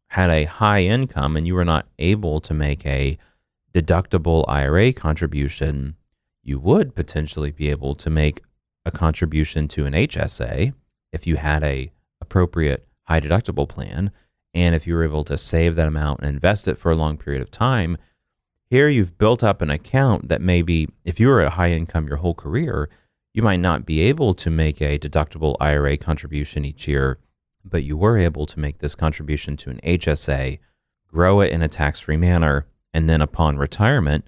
had 0.08 0.29
a 0.29 0.46
high 0.46 0.84
income 0.84 1.36
and 1.36 1.46
you 1.46 1.55
were 1.55 1.65
not 1.65 1.88
able 2.00 2.39
to 2.39 2.53
make 2.53 2.86
a 2.86 3.17
deductible 3.74 4.46
IRA 4.48 4.93
contribution, 4.93 5.98
you 6.41 6.60
would 6.60 6.96
potentially 6.96 7.51
be 7.51 7.70
able 7.70 7.96
to 7.96 8.10
make 8.10 8.41
a 8.86 8.91
contribution 8.91 9.67
to 9.67 9.86
an 9.86 9.91
HSA 9.91 10.74
if 11.12 11.27
you 11.27 11.36
had 11.36 11.65
a 11.65 11.91
appropriate 12.22 12.88
high 13.10 13.20
deductible 13.20 13.67
plan. 13.67 14.12
And 14.53 14.74
if 14.74 14.88
you 14.88 14.96
were 14.96 15.03
able 15.03 15.25
to 15.25 15.38
save 15.38 15.75
that 15.75 15.88
amount 15.88 16.22
and 16.22 16.29
invest 16.29 16.70
it 16.70 16.77
for 16.77 16.93
a 16.93 16.96
long 16.96 17.17
period 17.17 17.41
of 17.41 17.51
time 17.51 17.98
here 18.74 18.89
you've 18.89 19.20
built 19.20 19.43
up 19.43 19.62
an 19.62 19.70
account 19.70 20.29
that 20.29 20.41
maybe 20.41 20.89
if 21.05 21.20
you 21.20 21.27
were 21.27 21.41
at 21.41 21.53
high 21.53 21.72
income 21.72 22.08
your 22.08 22.17
whole 22.17 22.34
career, 22.34 22.89
you 23.34 23.42
might 23.42 23.60
not 23.60 23.86
be 23.86 24.02
able 24.02 24.34
to 24.36 24.50
make 24.50 24.82
a 24.82 25.00
deductible 25.00 25.56
IRA 25.60 25.98
contribution 25.98 26.66
each 26.66 26.88
year, 26.88 27.18
but 27.66 27.84
you 27.84 27.98
were 27.98 28.18
able 28.18 28.46
to 28.46 28.60
make 28.60 28.80
this 28.80 28.96
contribution 28.96 29.58
to 29.58 29.70
an 29.70 29.80
HSA, 29.84 30.60
grow 31.08 31.42
it 31.42 31.52
in 31.52 31.62
a 31.62 31.68
tax 31.68 32.02
free 32.02 32.18
manner, 32.18 32.68
and 32.94 33.10
then 33.10 33.22
upon 33.22 33.58
retirement, 33.58 34.25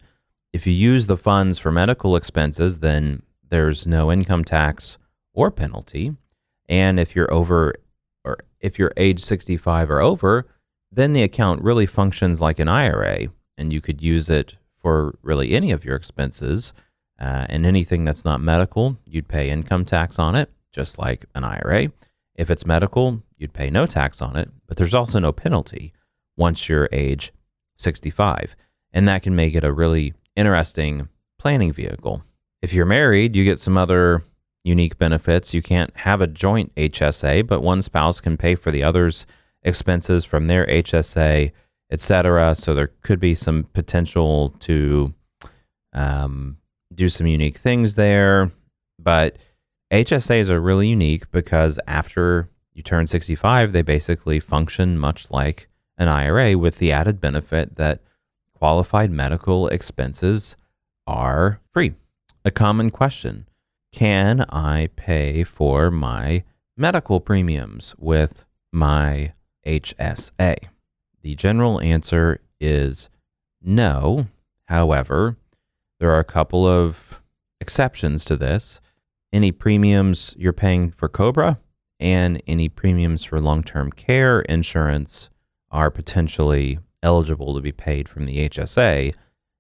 if 0.54 0.66
you 0.66 0.74
use 0.74 1.08
the 1.08 1.18
funds 1.18 1.60
for 1.60 1.72
medical 1.72 2.16
expenses, 2.16 2.80
then 2.80 3.22
there's 3.50 3.86
no 3.86 4.12
income 4.12 4.44
tax 4.44 4.98
or 5.34 5.52
penalty. 5.52 6.16
And 6.68 7.00
if 7.00 7.16
you're 7.16 7.32
over 7.32 7.76
or 8.24 8.40
if 8.60 8.80
you're 8.80 8.94
age 8.98 9.20
65 9.20 9.92
or 9.92 10.00
over, 10.00 10.48
then 10.92 11.14
the 11.14 11.24
account 11.24 11.62
really 11.62 11.86
functions 11.86 12.42
like 12.42 12.58
an 12.58 12.70
IRA 12.70 13.28
and 13.58 13.72
you 13.72 13.82
could 13.82 14.02
use 14.02 14.30
it 14.30 14.56
for 14.82 15.18
really 15.22 15.54
any 15.54 15.72
of 15.72 15.86
your 15.86 15.96
expenses. 15.96 16.74
Uh, 17.20 17.46
and 17.50 17.66
anything 17.66 18.04
that's 18.04 18.26
not 18.26 18.42
medical, 18.42 18.98
you'd 19.06 19.28
pay 19.28 19.50
income 19.50 19.86
tax 19.86 20.20
on 20.20 20.36
it, 20.36 20.50
just 20.72 21.00
like 21.00 21.26
an 21.34 21.44
IRA. 21.44 21.92
If 22.36 22.50
it's 22.50 22.66
medical, 22.66 23.22
you'd 23.38 23.54
pay 23.54 23.70
no 23.70 23.86
tax 23.86 24.22
on 24.22 24.36
it, 24.36 24.50
but 24.68 24.78
there's 24.78 24.94
also 24.94 25.20
no 25.20 25.32
penalty 25.32 25.94
once 26.36 26.68
you're 26.68 26.90
age 26.92 27.32
65. 27.78 28.56
And 28.92 29.08
that 29.08 29.24
can 29.24 29.36
make 29.36 29.56
it 29.56 29.64
a 29.64 29.72
really 29.72 30.14
interesting 30.36 31.08
planning 31.40 31.72
vehicle. 31.72 32.24
If 32.62 32.74
you're 32.74 32.86
married, 32.86 33.36
you 33.36 33.46
get 33.46 33.60
some 33.60 33.78
other 33.78 34.24
unique 34.64 34.98
benefits. 34.98 35.54
You 35.54 35.62
can't 35.62 35.96
have 35.98 36.20
a 36.20 36.28
joint 36.28 36.74
HSA, 36.76 37.48
but 37.48 37.62
one 37.62 37.82
spouse 37.82 38.20
can 38.20 38.36
pay 38.36 38.56
for 38.56 38.72
the 38.72 38.84
other's 38.84 39.26
expenses 39.64 40.26
from 40.26 40.48
their 40.48 40.66
HSA 40.66 41.52
etc. 41.92 42.56
So 42.56 42.74
there 42.74 42.92
could 43.02 43.20
be 43.20 43.36
some 43.36 43.66
potential 43.74 44.50
to 44.62 45.14
um, 45.94 46.58
do 46.96 47.10
some 47.10 47.28
unique 47.28 47.58
things 47.58 47.96
there. 47.96 48.52
But 49.00 49.38
HSAs 49.92 50.50
are 50.50 50.60
really 50.60 50.88
unique 50.88 51.30
because 51.32 51.80
after 51.88 52.50
you 52.74 52.84
turn 52.84 53.08
65, 53.08 53.72
they 53.72 53.82
basically 53.82 54.40
function 54.40 54.98
much 54.98 55.30
like 55.30 55.70
an 55.98 56.08
IRA 56.08 56.58
with 56.58 56.78
the 56.78 56.92
added 56.92 57.22
benefit 57.22 57.75
that 57.78 58.02
qualified 58.54 59.12
medical 59.12 59.68
expenses 59.68 60.56
are 61.08 61.60
free. 61.72 61.94
A 62.44 62.52
common 62.52 62.90
question 62.90 63.48
Can 63.92 64.42
I 64.50 64.90
pay 64.96 65.44
for 65.44 65.92
my 65.92 66.44
medical 66.75 67.20
premiums 67.20 67.96
with 67.98 68.46
my 68.72 69.34
HSA? 69.66 70.56
The 71.22 71.36
general 71.36 71.82
answer 71.82 72.40
is 72.60 73.10
no. 73.62 74.28
However, 74.66 75.38
there 76.00 76.12
are 76.12 76.20
a 76.20 76.25
couple 76.25 76.66
of 76.66 77.22
exceptions 77.60 78.25
to 78.25 78.36
this. 78.36 78.80
Any 79.32 79.52
premiums 79.52 80.36
you're 80.38 80.54
paying 80.54 80.92
for 80.92 81.10
Cobra 81.10 81.60
and 82.00 82.42
any 82.48 82.70
premiums 82.70 83.24
for 83.24 83.40
long 83.40 83.64
term 83.64 83.92
care 83.92 84.42
insurance 84.42 85.30
are 85.72 85.92
potentially 85.92 86.80
eligible 87.04 87.54
to 87.56 87.62
be 87.62 87.72
paid 87.72 88.10
from 88.10 88.25
the 88.25 88.50
HSA, 88.50 89.14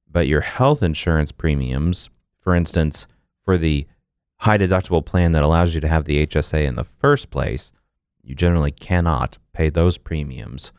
but 0.09 0.27
your 0.27 0.41
health 0.41 0.81
insurance 0.81 1.31
premiums, 1.31 2.09
for 2.39 2.55
instance, 2.55 3.07
for 3.43 3.57
the 3.57 3.87
high 4.37 4.57
deductible 4.57 5.05
plan 5.05 5.31
that 5.33 5.43
allows 5.43 5.73
you 5.73 5.81
to 5.81 5.87
have 5.87 6.05
the 6.05 6.25
HSA 6.25 6.65
in 6.65 6.75
the 6.75 6.83
first 6.83 7.29
place, 7.29 7.71
you 8.21 8.35
generally 8.35 8.71
cannot 8.71 9.37
pay 9.53 9.69
those 9.69 9.97
premiums 9.97 10.71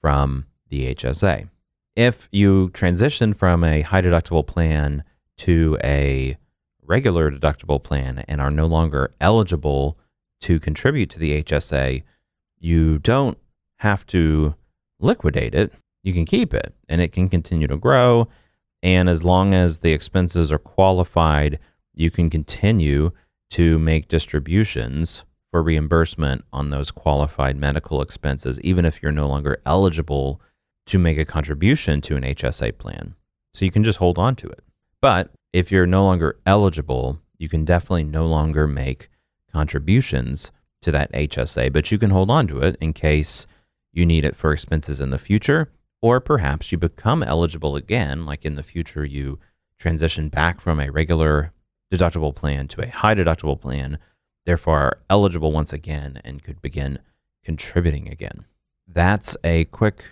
from 0.00 0.46
the 0.68 0.94
HSA. 0.94 1.48
If 1.96 2.28
you 2.32 2.70
transition 2.70 3.34
from 3.34 3.62
a 3.62 3.82
high 3.82 4.02
deductible 4.02 4.46
plan 4.46 5.04
to 5.38 5.78
a 5.84 6.36
regular 6.82 7.30
deductible 7.30 7.82
plan 7.82 8.24
and 8.28 8.40
are 8.40 8.50
no 8.50 8.66
longer 8.66 9.12
eligible 9.20 9.96
to 10.40 10.58
contribute 10.58 11.08
to 11.10 11.18
the 11.18 11.42
HSA, 11.42 12.02
you 12.58 12.98
don't 12.98 13.38
have 13.78 14.04
to 14.06 14.54
liquidate 15.00 15.54
it. 15.54 15.72
You 16.02 16.12
can 16.12 16.24
keep 16.24 16.52
it 16.52 16.74
and 16.88 17.00
it 17.00 17.12
can 17.12 17.28
continue 17.28 17.66
to 17.68 17.76
grow. 17.76 18.28
And 18.82 19.08
as 19.08 19.22
long 19.22 19.54
as 19.54 19.78
the 19.78 19.92
expenses 19.92 20.50
are 20.50 20.58
qualified, 20.58 21.58
you 21.94 22.10
can 22.10 22.28
continue 22.28 23.12
to 23.50 23.78
make 23.78 24.08
distributions 24.08 25.24
for 25.50 25.62
reimbursement 25.62 26.44
on 26.52 26.70
those 26.70 26.90
qualified 26.90 27.56
medical 27.56 28.02
expenses, 28.02 28.60
even 28.62 28.84
if 28.84 29.00
you're 29.00 29.12
no 29.12 29.28
longer 29.28 29.60
eligible 29.64 30.40
to 30.86 30.98
make 30.98 31.18
a 31.18 31.24
contribution 31.24 32.00
to 32.02 32.16
an 32.16 32.22
HSA 32.22 32.78
plan. 32.78 33.14
So 33.52 33.64
you 33.64 33.70
can 33.70 33.84
just 33.84 33.98
hold 33.98 34.18
on 34.18 34.36
to 34.36 34.48
it. 34.48 34.62
But 35.00 35.30
if 35.52 35.70
you're 35.70 35.86
no 35.86 36.04
longer 36.04 36.38
eligible, 36.44 37.20
you 37.38 37.48
can 37.48 37.64
definitely 37.64 38.04
no 38.04 38.26
longer 38.26 38.66
make 38.66 39.08
contributions 39.52 40.50
to 40.82 40.90
that 40.92 41.12
HSA, 41.12 41.72
but 41.72 41.90
you 41.90 41.98
can 41.98 42.10
hold 42.10 42.30
on 42.30 42.46
to 42.48 42.58
it 42.60 42.76
in 42.80 42.92
case 42.92 43.46
you 43.92 44.04
need 44.04 44.24
it 44.24 44.36
for 44.36 44.52
expenses 44.52 45.00
in 45.00 45.10
the 45.10 45.18
future, 45.18 45.70
or 46.02 46.20
perhaps 46.20 46.72
you 46.72 46.78
become 46.78 47.22
eligible 47.22 47.76
again, 47.76 48.26
like 48.26 48.44
in 48.44 48.56
the 48.56 48.62
future 48.62 49.04
you 49.04 49.38
transition 49.78 50.28
back 50.28 50.60
from 50.60 50.80
a 50.80 50.90
regular 50.90 51.52
deductible 51.92 52.34
plan 52.34 52.66
to 52.68 52.82
a 52.82 52.90
high 52.90 53.14
deductible 53.14 53.58
plan, 53.58 53.98
therefore 54.44 54.78
are 54.78 54.98
eligible 55.08 55.52
once 55.52 55.72
again 55.72 56.20
and 56.24 56.42
could 56.42 56.60
begin 56.60 56.98
contributing 57.44 58.08
again. 58.10 58.44
That's 58.86 59.36
a 59.44 59.64
quick 59.66 60.04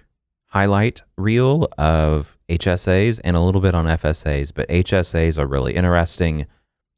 highlight 0.52 1.00
reel 1.16 1.66
of 1.78 2.36
HSAs 2.50 3.18
and 3.24 3.36
a 3.36 3.40
little 3.40 3.62
bit 3.62 3.74
on 3.74 3.86
FSAs, 3.86 4.52
but 4.54 4.68
HSAs 4.68 5.38
are 5.38 5.46
really 5.46 5.74
interesting. 5.74 6.46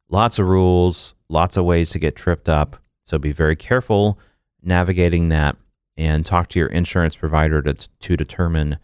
Lots 0.08 0.40
of 0.40 0.49
rules, 0.49 1.14
lots 1.28 1.56
of 1.56 1.64
ways 1.64 1.90
to 1.90 2.00
get 2.00 2.16
tripped 2.16 2.49
up. 2.49 2.76
So 3.04 3.16
be 3.16 3.30
very 3.30 3.54
careful 3.54 4.18
navigating 4.61 5.28
that 5.28 5.56
and 5.96 6.26
talk 6.26 6.49
to 6.49 6.58
your 6.58 6.68
insurance 6.68 7.14
provider 7.16 7.62
to, 7.62 7.75
to 7.75 8.16
determine 8.16 8.78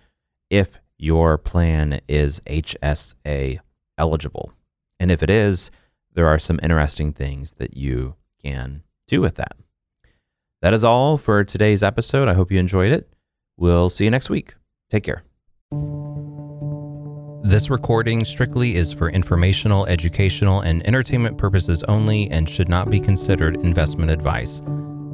if 0.51 0.79
your 0.99 1.37
plan 1.37 2.01
is 2.07 2.39
HSA 2.47 3.59
eligible. 3.99 4.53
And 5.01 5.11
if 5.11 5.21
it 5.21 5.31
is, 5.31 5.73
there 6.13 6.29
are 6.29 6.39
some 6.39 6.61
interesting 6.63 7.13
things 7.13 7.55
that 7.55 7.77
you 7.77 8.15
can 8.41 8.85
do 9.09 9.21
with 9.21 9.35
that. 9.35 9.57
That 10.63 10.75
is 10.75 10.85
all 10.85 11.19
for 11.19 11.43
today's 11.43 11.83
episode. 11.83 12.29
I 12.29 12.35
hope 12.35 12.53
you 12.53 12.61
enjoyed 12.61 12.93
it. 12.93 13.13
We'll 13.57 13.91
see 13.91 14.05
you 14.05 14.11
next 14.11 14.31
week. 14.31 14.55
Take 14.91 15.05
care. 15.05 15.23
This 17.43 17.71
recording 17.71 18.25
strictly 18.25 18.77
is 18.77 18.93
for 18.93 19.09
informational, 19.09 19.87
educational, 19.87 20.61
and 20.61 20.87
entertainment 20.87 21.39
purposes 21.39 21.83
only 21.85 22.31
and 22.31 22.49
should 22.49 22.69
not 22.69 22.91
be 22.91 23.01
considered 23.01 23.57
investment 23.63 24.11
advice. 24.11 24.61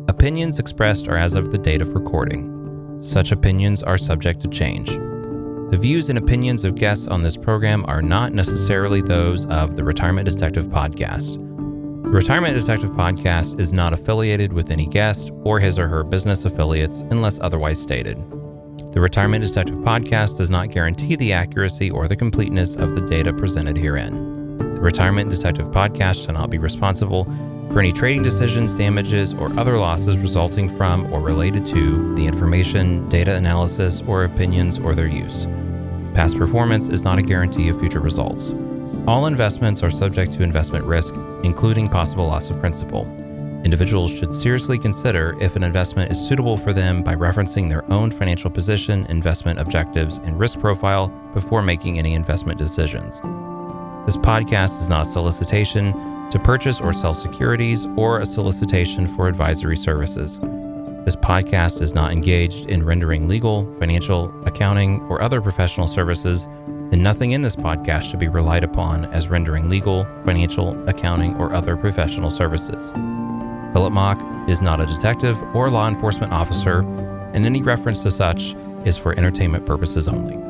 Opinions 0.08 0.58
expressed 0.58 1.08
are 1.08 1.16
as 1.16 1.34
of 1.34 1.52
the 1.52 1.58
date 1.58 1.82
of 1.82 1.94
recording. 1.94 2.98
Such 3.00 3.32
opinions 3.32 3.82
are 3.82 3.98
subject 3.98 4.40
to 4.40 4.48
change. 4.48 4.90
The 5.70 5.78
views 5.80 6.10
and 6.10 6.18
opinions 6.18 6.64
of 6.64 6.74
guests 6.74 7.06
on 7.06 7.22
this 7.22 7.36
program 7.36 7.84
are 7.86 8.02
not 8.02 8.32
necessarily 8.32 9.02
those 9.02 9.46
of 9.46 9.76
the 9.76 9.84
Retirement 9.84 10.28
Detective 10.28 10.66
Podcast. 10.66 11.34
The 12.02 12.10
Retirement 12.10 12.54
Detective 12.54 12.90
Podcast 12.90 13.60
is 13.60 13.72
not 13.72 13.92
affiliated 13.92 14.52
with 14.52 14.70
any 14.70 14.86
guest 14.86 15.30
or 15.44 15.58
his 15.58 15.78
or 15.78 15.88
her 15.88 16.04
business 16.04 16.44
affiliates 16.44 17.02
unless 17.10 17.40
otherwise 17.40 17.80
stated. 17.80 18.16
The 18.96 19.02
Retirement 19.02 19.44
Detective 19.44 19.76
podcast 19.80 20.38
does 20.38 20.48
not 20.48 20.70
guarantee 20.70 21.16
the 21.16 21.30
accuracy 21.34 21.90
or 21.90 22.08
the 22.08 22.16
completeness 22.16 22.76
of 22.76 22.94
the 22.94 23.02
data 23.02 23.30
presented 23.30 23.76
herein. 23.76 24.56
The 24.56 24.80
Retirement 24.80 25.28
Detective 25.28 25.66
podcast 25.66 26.24
shall 26.24 26.32
not 26.32 26.48
be 26.48 26.56
responsible 26.56 27.24
for 27.70 27.80
any 27.80 27.92
trading 27.92 28.22
decisions, 28.22 28.74
damages, 28.74 29.34
or 29.34 29.52
other 29.60 29.78
losses 29.78 30.16
resulting 30.16 30.74
from 30.78 31.12
or 31.12 31.20
related 31.20 31.66
to 31.66 32.14
the 32.14 32.24
information, 32.24 33.06
data 33.10 33.34
analysis, 33.34 34.02
or 34.06 34.24
opinions 34.24 34.78
or 34.78 34.94
their 34.94 35.08
use. 35.08 35.44
Past 36.14 36.38
performance 36.38 36.88
is 36.88 37.02
not 37.02 37.18
a 37.18 37.22
guarantee 37.22 37.68
of 37.68 37.78
future 37.78 38.00
results. 38.00 38.54
All 39.06 39.26
investments 39.26 39.82
are 39.82 39.90
subject 39.90 40.32
to 40.32 40.42
investment 40.42 40.86
risk, 40.86 41.14
including 41.44 41.90
possible 41.90 42.26
loss 42.26 42.48
of 42.48 42.58
principal. 42.60 43.04
Individuals 43.66 44.12
should 44.12 44.32
seriously 44.32 44.78
consider 44.78 45.36
if 45.40 45.56
an 45.56 45.64
investment 45.64 46.08
is 46.08 46.28
suitable 46.28 46.56
for 46.56 46.72
them 46.72 47.02
by 47.02 47.16
referencing 47.16 47.68
their 47.68 47.84
own 47.90 48.12
financial 48.12 48.48
position, 48.48 49.04
investment 49.06 49.58
objectives, 49.58 50.18
and 50.18 50.38
risk 50.38 50.60
profile 50.60 51.08
before 51.34 51.62
making 51.62 51.98
any 51.98 52.14
investment 52.14 52.60
decisions. 52.60 53.20
This 54.06 54.16
podcast 54.16 54.80
is 54.80 54.88
not 54.88 55.04
a 55.04 55.10
solicitation 55.10 55.92
to 56.30 56.38
purchase 56.38 56.80
or 56.80 56.92
sell 56.92 57.12
securities 57.12 57.86
or 57.96 58.20
a 58.20 58.24
solicitation 58.24 59.08
for 59.16 59.26
advisory 59.26 59.76
services. 59.76 60.38
This 61.04 61.16
podcast 61.16 61.82
is 61.82 61.92
not 61.92 62.12
engaged 62.12 62.66
in 62.66 62.86
rendering 62.86 63.26
legal, 63.26 63.64
financial, 63.80 64.32
accounting, 64.46 65.00
or 65.08 65.20
other 65.20 65.40
professional 65.40 65.88
services, 65.88 66.44
and 66.44 67.02
nothing 67.02 67.32
in 67.32 67.40
this 67.40 67.56
podcast 67.56 68.04
should 68.04 68.20
be 68.20 68.28
relied 68.28 68.62
upon 68.62 69.06
as 69.06 69.26
rendering 69.26 69.68
legal, 69.68 70.04
financial, 70.24 70.80
accounting, 70.88 71.34
or 71.34 71.52
other 71.52 71.76
professional 71.76 72.30
services. 72.30 72.92
Philip 73.76 73.92
Mock 73.92 74.48
is 74.48 74.62
not 74.62 74.80
a 74.80 74.86
detective 74.86 75.38
or 75.54 75.68
law 75.68 75.86
enforcement 75.86 76.32
officer, 76.32 76.78
and 77.34 77.44
any 77.44 77.60
reference 77.60 78.02
to 78.04 78.10
such 78.10 78.56
is 78.86 78.96
for 78.96 79.12
entertainment 79.18 79.66
purposes 79.66 80.08
only. 80.08 80.45